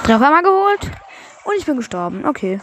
Drei 0.08 0.16
auf 0.16 0.22
einmal 0.22 0.42
geholt. 0.42 0.80
Und 1.44 1.54
ich 1.58 1.66
bin 1.66 1.76
gestorben. 1.76 2.24
Okay. 2.24 2.62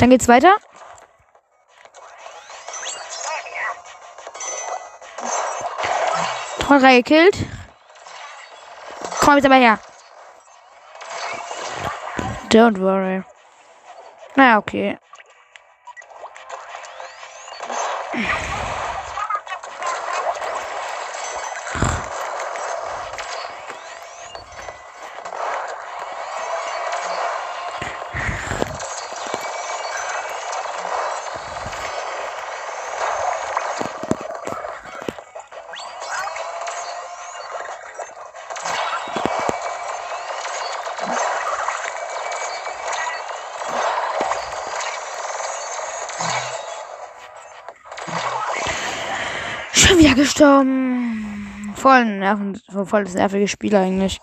Dann 0.00 0.08
geht's 0.08 0.28
weiter. 0.28 0.56
3 6.80 7.02
gekillt. 7.02 7.36
Komm 9.20 9.36
jetzt 9.36 9.44
aber 9.44 9.56
her. 9.56 9.78
Don't 12.48 12.80
worry. 12.80 13.22
Naja, 14.36 14.58
okay. 14.58 14.98
Gestorben. 50.40 51.74
Voll, 51.76 52.02
nerven, 52.06 52.58
voll 52.86 53.04
das 53.04 53.12
nervige 53.12 53.46
Spiel 53.46 53.76
eigentlich. 53.76 54.22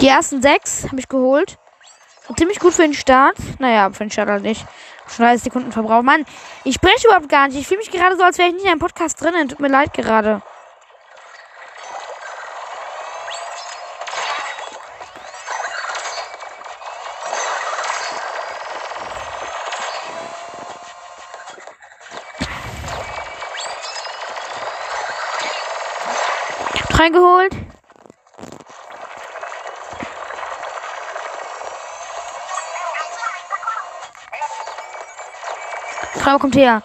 Die 0.00 0.08
ersten 0.08 0.42
sechs 0.42 0.88
habe 0.88 0.98
ich 0.98 1.08
geholt. 1.08 1.58
Ziemlich 2.36 2.60
gut 2.60 2.74
für 2.74 2.82
den 2.82 2.94
Start. 2.94 3.36
Naja, 3.58 3.90
für 3.90 4.04
den 4.04 4.10
Start 4.10 4.28
halt 4.28 4.42
nicht. 4.42 4.64
Schon 5.08 5.24
30 5.24 5.44
Sekunden 5.44 5.72
Verbrauch. 5.72 6.02
Mann, 6.02 6.24
ich 6.64 6.74
spreche 6.74 7.06
überhaupt 7.06 7.28
gar 7.28 7.48
nicht. 7.48 7.58
Ich 7.58 7.66
fühle 7.66 7.78
mich 7.78 7.90
gerade 7.90 8.16
so, 8.16 8.22
als 8.22 8.38
wäre 8.38 8.48
ich 8.48 8.54
nicht 8.54 8.64
in 8.64 8.70
einem 8.70 8.80
Podcast 8.80 9.20
drinnen. 9.20 9.48
Tut 9.48 9.60
mir 9.60 9.68
leid 9.68 9.94
gerade. 9.94 10.42
Frau 36.28 36.36
kommt 36.36 36.56
her. 36.56 36.82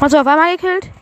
Hast 0.00 0.14
du 0.14 0.20
auf 0.20 0.26
einmal 0.26 0.56
gekillt? 0.56 0.93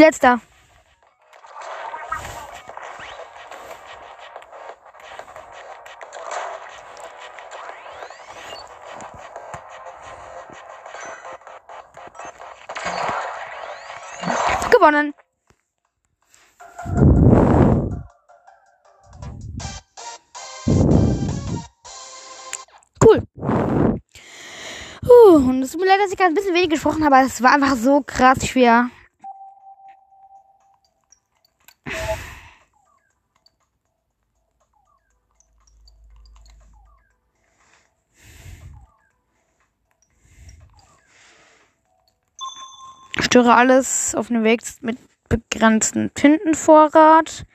Letzter. 0.00 0.40
Gewonnen. 14.70 15.12
Cool. 23.04 23.22
Und 25.46 25.62
es 25.62 25.72
tut 25.72 25.80
mir 25.80 25.86
leid, 25.86 26.00
dass 26.00 26.10
ich 26.10 26.16
gerade 26.16 26.30
ein 26.30 26.34
bisschen 26.34 26.54
wenig 26.54 26.70
gesprochen 26.70 27.04
habe, 27.04 27.16
aber 27.16 27.26
es 27.26 27.42
war 27.42 27.52
einfach 27.52 27.76
so 27.76 28.02
krass 28.02 28.46
schwer. 28.46 28.90
Störe 43.32 43.54
alles 43.54 44.16
auf 44.16 44.26
dem 44.26 44.42
Weg 44.42 44.60
mit 44.80 44.98
begrenztem 45.28 46.12
Tintenvorrat. 46.14 47.46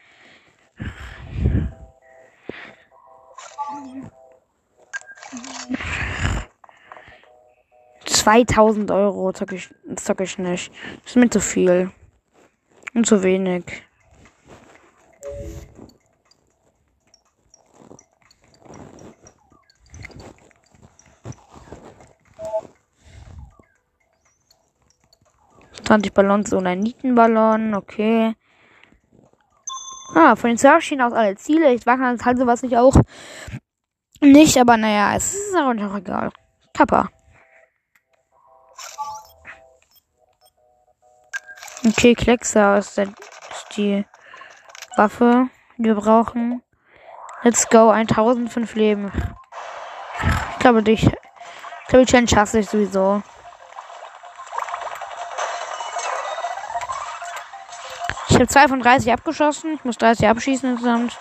Zweitausend 8.05 8.89
Euro 8.89 9.33
zock 9.33 9.51
ich, 9.51 9.69
zock 9.97 10.21
ich 10.21 10.38
nicht. 10.38 10.71
Das 11.03 11.11
ist 11.11 11.15
mir 11.17 11.29
zu 11.29 11.41
viel. 11.41 11.91
Und 12.93 13.05
zu 13.05 13.21
wenig. 13.21 13.83
Zwanzig 25.86 26.13
Ballons 26.13 26.54
ohne 26.54 26.69
einen 26.69 26.82
Nietenballon, 26.82 27.76
okay. 27.76 28.36
Ah, 30.15 30.36
von 30.36 30.50
den 30.50 30.58
Surfschienen 30.58 31.06
aus 31.06 31.13
alle 31.13 31.36
Ziele. 31.36 31.74
Ich 31.74 31.86
mag 31.86 32.00
halt 32.00 32.38
sowas 32.38 32.62
nicht 32.62 32.78
auch. 32.78 32.95
Nicht, 34.21 34.58
aber 34.58 34.78
naja, 34.78 35.15
es 35.15 35.34
ist 35.34 35.56
auch 35.56 35.74
noch 35.74 35.95
egal. 35.95 36.32
Kappa. 36.74 37.10
Okay, 41.86 42.15
Kleckser 42.15 42.80
ist, 42.80 42.98
der, 42.98 43.06
ist 43.06 43.78
die 43.78 44.06
Waffe, 44.95 45.50
die 45.78 45.84
wir 45.84 45.95
brauchen. 45.95 46.63
Let's 47.43 47.69
go, 47.69 47.89
1005 47.89 48.74
Leben. 48.76 49.12
Ich 50.54 50.60
glaube, 50.60 50.82
dich. 50.82 51.04
Ich 51.04 51.88
glaube, 51.89 52.06
die 52.06 52.12
Challenge 52.12 52.32
hasse 52.36 52.60
ich 52.60 52.69
sowieso. 52.69 53.21
Ich 58.36 58.41
habe 58.41 58.50
2 58.50 58.67
von 58.67 58.82
30 58.82 59.13
abgeschossen. 59.13 59.76
Ich 59.76 59.86
muss 59.86 59.98
30 59.98 60.28
abschießen 60.28 60.71
insgesamt. 60.71 61.17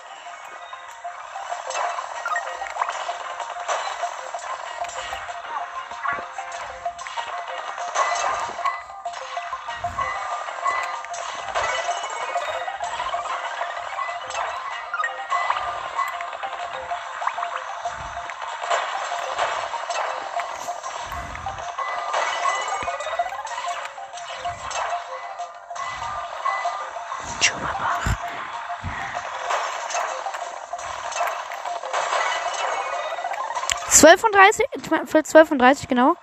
Zwölf 34.05 34.21
von 34.21 34.31
30, 34.31 34.67
für 35.05 35.23
12 35.23 35.47
von 35.47 35.57
30, 35.57 35.87
genau. 35.87 36.15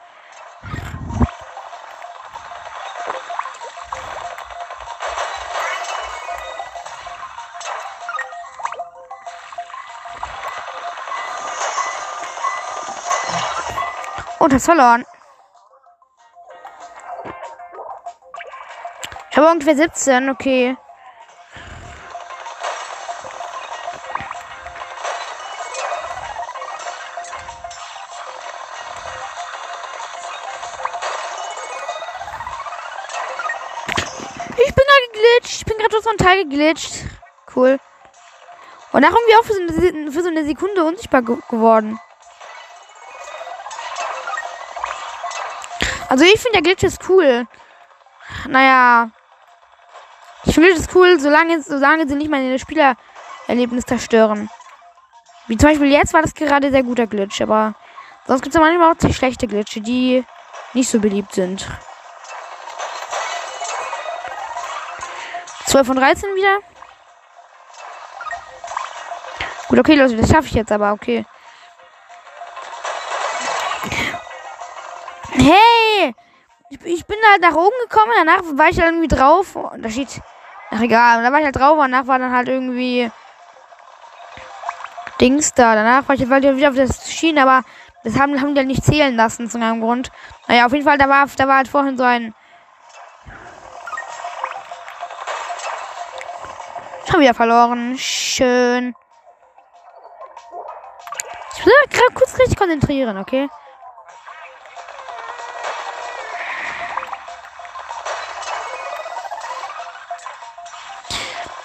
Und 14.38 14.52
hast 14.54 14.64
verloren. 14.64 15.04
Ich 19.32 19.36
habe 19.36 19.50
ungefähr 19.50 19.74
17, 19.74 20.30
okay. 20.30 20.76
Bin 36.36 36.50
gerade 36.50 36.74
durch 36.74 36.84
so 36.84 36.92
ein 36.92 37.02
Teil 37.02 37.04
geglitscht. 37.04 37.04
Cool. 37.54 37.78
Und 38.92 39.02
dann 39.02 39.12
irgendwie 39.12 39.36
auch 39.36 39.44
für 39.44 39.54
so 39.54 39.60
eine, 39.60 40.12
für 40.12 40.22
so 40.22 40.28
eine 40.28 40.44
Sekunde 40.44 40.84
unsichtbar 40.84 41.22
ge 41.22 41.36
geworden. 41.48 41.98
Also 46.08 46.24
ich 46.24 46.40
finde 46.40 46.60
der 46.60 46.62
Glitch 46.62 46.82
ist 46.82 47.08
cool. 47.08 47.46
Naja. 48.46 49.10
Ich 50.44 50.54
finde 50.54 50.72
es 50.72 50.94
cool, 50.94 51.18
solange, 51.18 51.62
solange 51.62 52.06
sie 52.06 52.16
nicht 52.16 52.30
meine 52.30 52.58
Spielererlebnis 52.58 53.86
zerstören. 53.86 54.50
Wie 55.46 55.56
zum 55.56 55.70
Beispiel 55.70 55.90
jetzt 55.90 56.12
war 56.12 56.22
das 56.22 56.34
gerade 56.34 56.70
sehr 56.70 56.82
guter 56.82 57.06
Glitch, 57.06 57.40
aber 57.40 57.74
sonst 58.26 58.42
gibt 58.42 58.54
es 58.54 58.60
manchmal 58.60 58.92
auch 58.92 58.98
ziemlich 58.98 59.16
schlechte 59.16 59.46
Glitche, 59.46 59.80
die 59.80 60.24
nicht 60.74 60.90
so 60.90 60.98
beliebt 60.98 61.32
sind. 61.34 61.66
12 65.72 65.86
von 65.86 65.96
13 65.96 66.34
wieder. 66.34 66.58
Gut, 69.68 69.78
okay, 69.78 69.94
Leute, 69.94 70.18
das 70.18 70.28
schaffe 70.28 70.48
ich 70.48 70.52
jetzt 70.52 70.70
aber, 70.70 70.92
okay. 70.92 71.24
Hey! 75.30 76.14
Ich, 76.84 77.06
bin 77.06 77.16
halt 77.30 77.40
nach 77.40 77.54
oben 77.54 77.74
gekommen, 77.88 78.12
danach 78.18 78.42
war 78.52 78.68
ich 78.68 78.78
halt 78.78 78.90
irgendwie 78.90 79.08
drauf. 79.08 79.56
Und 79.56 79.82
da 79.82 79.88
steht. 79.88 80.20
Ach 80.70 80.80
egal, 80.82 81.18
und 81.18 81.24
da 81.24 81.32
war 81.32 81.38
ich 81.38 81.46
halt 81.46 81.56
drauf 81.56 81.78
und 81.78 81.90
danach 81.90 82.06
war 82.06 82.18
dann 82.18 82.32
halt 82.32 82.48
irgendwie. 82.48 83.10
Dings 85.22 85.54
da. 85.54 85.74
Danach 85.74 86.06
war 86.06 86.16
ich 86.16 86.28
halt 86.28 86.42
wieder 86.42 86.68
auf 86.68 86.76
das 86.76 87.10
Schienen, 87.10 87.38
aber 87.38 87.64
das 88.04 88.18
haben, 88.18 88.38
haben 88.42 88.54
die 88.54 88.58
halt 88.58 88.68
nicht 88.68 88.84
zählen 88.84 89.16
lassen 89.16 89.48
zu 89.48 89.56
einem 89.56 89.80
Grund. 89.80 90.10
Naja, 90.48 90.66
auf 90.66 90.72
jeden 90.72 90.84
Fall, 90.84 90.98
da 90.98 91.08
war, 91.08 91.26
da 91.34 91.48
war 91.48 91.56
halt 91.56 91.68
vorhin 91.68 91.96
so 91.96 92.04
ein. 92.04 92.34
Wieder 97.22 97.34
verloren. 97.34 97.96
Schön. 97.98 98.94
Ich 101.56 101.66
will 101.66 101.72
gerade 101.90 102.14
kurz 102.14 102.38
richtig 102.38 102.56
konzentrieren, 102.58 103.16
okay? 103.18 103.48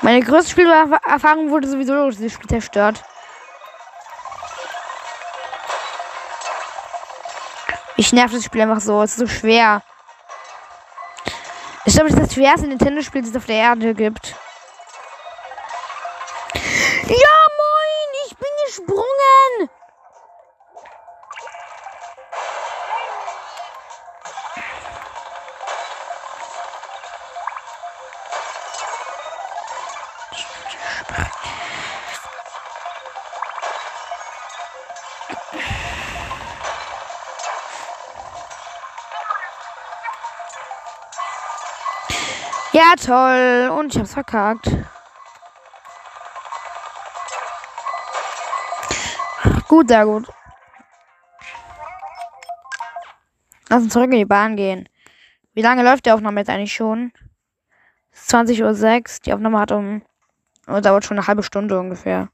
Meine 0.02 0.22
größte 0.22 0.52
Spielerfahrung 0.52 1.50
wurde 1.50 1.67
sowieso 1.67 1.93
durch 1.93 2.15
dieses 2.15 2.34
Spiel 2.34 2.48
zerstört. 2.48 3.04
Ich 7.98 8.13
nervt 8.13 8.36
das 8.36 8.46
Spiel 8.46 8.62
einfach 8.62 8.80
so. 8.80 9.02
Es 9.02 9.12
ist 9.12 9.17
so 9.17 9.28
schwer. 9.28 9.82
Ich 11.84 11.93
glaube, 11.93 12.10
das 12.10 12.20
ist 12.20 12.28
das 12.28 12.36
schwerste 12.36 12.67
Nintendo-Spiel, 12.67 13.22
das 13.22 13.32
es 13.32 13.36
auf 13.36 13.46
der 13.46 13.56
Erde 13.56 13.93
gibt. 13.96 14.36
Toll. 42.97 43.69
Und 43.77 43.93
ich 43.93 43.99
hab's 43.99 44.13
verkackt. 44.13 44.69
Gut, 49.67 49.89
sehr 49.89 50.05
gut. 50.05 50.27
Lass 53.69 53.83
uns 53.83 53.93
zurück 53.93 54.12
in 54.12 54.19
die 54.19 54.25
Bahn 54.25 54.55
gehen. 54.55 54.88
Wie 55.53 55.62
lange 55.62 55.83
läuft 55.83 56.05
die 56.05 56.12
Aufnahme 56.12 56.39
jetzt 56.39 56.49
eigentlich 56.49 56.73
schon? 56.73 57.12
Es 58.12 58.21
ist 58.21 58.33
20.06 58.33 58.63
Uhr. 58.63 59.19
Die 59.25 59.33
Aufnahme 59.33 59.60
hat 59.60 59.71
um. 59.71 60.01
Oh, 60.67 60.79
dauert 60.79 61.05
schon 61.05 61.17
eine 61.17 61.27
halbe 61.27 61.43
Stunde 61.43 61.79
ungefähr. 61.79 62.29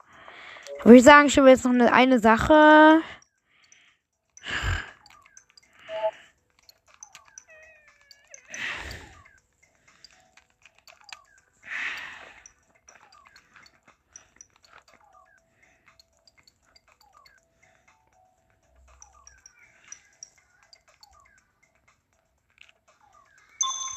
Würde 0.83 0.97
ich 0.97 1.03
sagen, 1.03 1.27
ich 1.27 1.37
will 1.37 1.47
jetzt 1.47 1.65
noch 1.65 1.71
eine, 1.71 1.91
eine 1.91 2.19
Sache. 2.19 3.01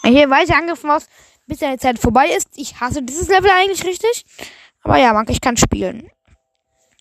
Hier 0.07 0.31
weiter 0.31 0.55
angegriffen 0.55 0.91
aus, 0.91 1.09
bis 1.47 1.59
deine 1.59 1.79
Zeit 1.79 1.99
vorbei 1.99 2.29
ist. 2.29 2.49
Ich 2.55 2.81
hasse 2.81 3.03
dieses 3.03 3.29
Level 3.29 3.51
eigentlich 3.51 3.85
richtig. 3.85 4.25
Aber 4.83 4.99
ja, 4.99 5.13
Mann, 5.13 5.27
ich 5.29 5.41
kann 5.41 5.57
spielen. 5.57 6.11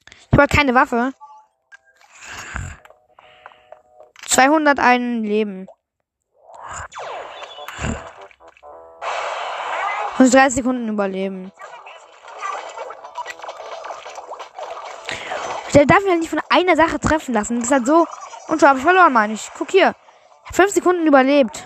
Ich 0.08 0.32
habe 0.32 0.41
halt 0.41 0.52
keine 0.52 0.74
Waffe. 0.74 1.13
201 4.28 5.24
Leben. 5.24 5.68
Muss 10.18 10.32
30 10.32 10.56
Sekunden 10.56 10.89
überleben. 10.89 11.52
Der 15.74 15.86
darf 15.86 16.00
mich 16.00 16.10
halt 16.10 16.20
nicht 16.22 16.30
von 16.30 16.41
einer 16.50 16.76
Sache 16.76 17.00
treffen 17.00 17.34
lassen. 17.34 17.60
Das 17.60 17.65
ist 17.65 17.72
halt 17.72 17.86
so. 17.86 18.08
Und 18.48 18.60
schon 18.60 18.70
habe 18.70 18.80
ich 18.80 18.86
verloren, 18.86 19.13
meine 19.13 19.34
ich. 19.34 19.52
Guck 19.58 19.72
hier. 19.72 19.94
Ich 20.44 20.50
hab 20.50 20.56
fünf 20.56 20.72
Sekunden 20.72 21.06
überlebt. 21.06 21.63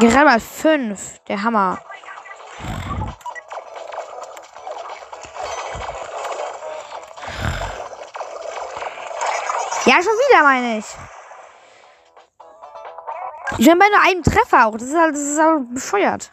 Gerade 0.00 0.24
mal 0.24 0.40
fünf. 0.40 1.18
Der 1.28 1.42
Hammer. 1.42 1.78
Ja, 9.84 9.96
schon 9.96 10.12
wieder, 10.12 10.42
meine 10.42 10.78
ich. 10.78 10.86
Ich 13.58 13.66
bin 13.66 13.78
bei 13.78 13.88
nur 13.88 14.00
einem 14.00 14.22
Treffer 14.22 14.66
auch. 14.66 14.72
Das 14.72 14.84
ist 14.84 14.96
halt, 14.96 15.14
das 15.14 15.20
ist 15.20 15.38
halt 15.38 15.74
bescheuert. 15.74 16.32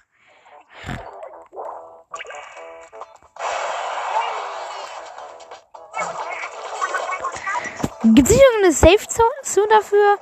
Gibt 8.03 8.30
es 8.30 8.34
nicht 8.34 8.43
irgendeine 8.43 8.72
Safe 8.72 9.07
Zone 9.43 9.68
dafür? 9.68 10.18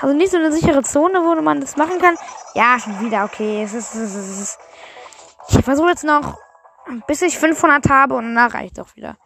Also 0.00 0.14
nicht 0.14 0.30
so 0.30 0.36
eine 0.36 0.52
sichere 0.52 0.82
Zone, 0.82 1.20
wo 1.24 1.40
man 1.40 1.60
das 1.60 1.76
machen 1.76 1.98
kann? 2.00 2.16
Ja, 2.54 2.78
schon 2.78 3.00
wieder, 3.00 3.24
okay. 3.24 3.62
Es 3.64 3.74
ist, 3.74 3.94
es 3.94 4.14
ist, 4.14 4.28
es 4.28 4.40
ist. 4.40 4.58
Ich 5.48 5.64
versuche 5.64 5.88
jetzt 5.88 6.04
noch, 6.04 6.38
bis 7.06 7.22
ich 7.22 7.38
500 7.38 7.88
habe 7.90 8.14
und 8.14 8.34
danach 8.34 8.54
reicht 8.54 8.78
auch 8.78 8.94
wieder. 8.94 9.16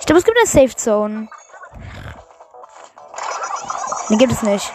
Ich 0.00 0.06
glaube, 0.06 0.18
es 0.18 0.24
gibt 0.24 0.36
eine 0.36 0.46
Safe 0.46 0.76
Zone. 0.76 1.28
Ne, 4.08 4.18
gibt 4.18 4.32
es 4.32 4.42
nicht. 4.42 4.70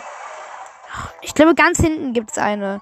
Ich 1.21 1.35
glaube, 1.35 1.53
ganz 1.53 1.79
hinten 1.79 2.13
gibt 2.13 2.31
es 2.31 2.37
eine. 2.39 2.81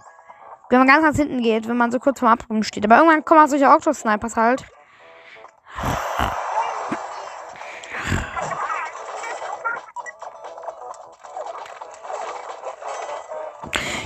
Wenn 0.69 0.79
man 0.79 0.87
ganz 0.87 1.03
nach 1.03 1.15
hinten 1.15 1.41
geht, 1.41 1.67
wenn 1.67 1.77
man 1.77 1.91
so 1.91 1.99
kurz 1.99 2.19
vorm 2.19 2.31
Abgrund 2.31 2.65
steht. 2.65 2.85
Aber 2.85 2.97
irgendwann 2.97 3.23
kommen 3.23 3.43
auch 3.43 3.47
solche 3.47 3.67
Octo-Snipers 3.67 4.35
halt. 4.35 4.65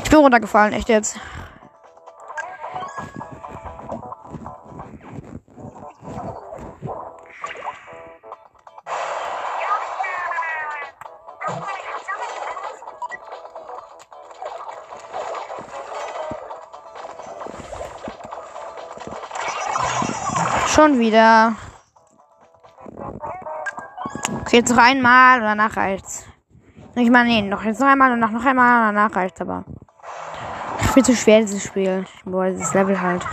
Ich 0.03 0.09
bin 0.09 0.19
runtergefallen, 0.19 0.73
echt 0.73 0.89
jetzt. 0.89 1.19
Schon 20.79 20.97
wieder. 20.97 21.57
Okay, 24.39 24.59
jetzt 24.59 24.69
noch 24.69 24.77
einmal 24.77 25.39
und 25.39 25.43
danach 25.43 25.75
reicht's. 25.75 26.23
Ich 26.95 27.09
meine, 27.09 27.27
nee, 27.27 27.41
noch 27.41 27.65
jetzt 27.65 27.81
noch 27.81 27.87
einmal 27.89 28.13
und 28.13 28.21
danach 28.21 28.31
noch 28.31 28.45
einmal 28.45 28.87
und 28.87 28.95
danach 28.95 29.13
reicht's 29.13 29.41
aber. 29.41 29.65
Viel 30.93 31.03
zu 31.03 31.13
schwer, 31.17 31.41
dieses 31.41 31.65
Spiel. 31.65 32.05
Boah, 32.23 32.45
dieses 32.45 32.73
Level 32.73 33.01
halt. 33.01 33.25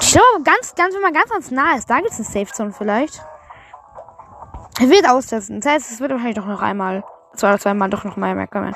Ich 0.00 0.12
glaube, 0.12 0.42
ganz, 0.42 0.74
ganz, 0.74 0.92
wenn 0.92 1.02
man 1.02 1.12
ganz, 1.12 1.30
ganz 1.30 1.52
nah 1.52 1.76
ist, 1.76 1.88
da 1.88 1.98
gibt 1.98 2.10
es 2.10 2.16
eine 2.16 2.24
Safe 2.24 2.52
Zone 2.52 2.72
vielleicht. 2.72 3.24
Er 4.80 4.88
wird 4.88 5.08
austesten. 5.08 5.60
Das 5.60 5.72
heißt, 5.72 5.90
es 5.92 6.00
wird 6.00 6.10
wahrscheinlich 6.10 6.36
doch 6.36 6.46
noch 6.46 6.62
einmal, 6.62 7.04
zwei 7.36 7.50
oder 7.50 7.60
zweimal 7.60 7.90
doch 7.90 8.02
noch 8.02 8.16
mal 8.16 8.34
mehr 8.34 8.48
kommen. 8.48 8.74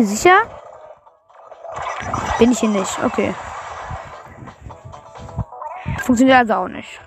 Hier 0.00 0.16
sicher? 0.16 0.42
Bin 2.38 2.52
ich 2.52 2.60
hier 2.60 2.70
nicht. 2.70 2.98
Okay. 3.04 3.34
Funktioniert 6.04 6.38
also 6.38 6.54
auch 6.54 6.68
nicht. 6.68 7.00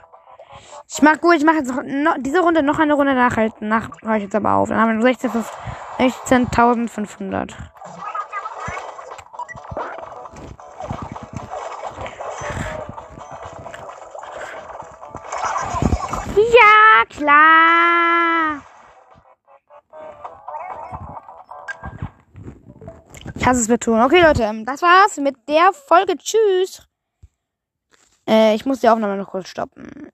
Ich 0.90 1.02
mach 1.02 1.20
gut, 1.20 1.36
ich 1.36 1.44
mache 1.44 1.58
jetzt 1.58 1.72
noch, 1.72 2.16
diese 2.20 2.42
Runde 2.42 2.62
noch 2.62 2.78
eine 2.78 2.94
Runde 2.94 3.16
nach, 3.16 3.36
halt, 3.36 3.60
nach 3.62 3.90
höre 4.04 4.18
ich 4.18 4.24
jetzt 4.24 4.36
aber 4.36 4.54
auf. 4.54 4.70
Dann 4.70 4.80
haben 4.80 4.98
wir 4.98 5.02
16 5.02 5.32
16.500. 5.98 7.54
Ja, 16.36 17.06
klar. 17.10 18.23
Hasse 23.46 23.60
es 23.60 23.68
betonen. 23.68 24.04
Okay, 24.04 24.22
Leute, 24.22 24.44
ähm, 24.44 24.66
das 24.66 24.82
war's 24.82 25.18
mit 25.18 25.36
der 25.50 25.74
Folge. 25.74 26.16
Tschüss. 26.18 26.88
Äh, 28.28 28.56
ich 28.56 28.66
muss 28.66 28.80
die 28.80 28.88
Aufnahme 28.88 29.18
noch 29.18 29.32
kurz 29.32 29.50
stoppen. 29.50 30.10